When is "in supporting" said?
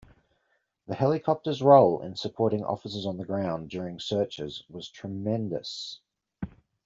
2.01-2.63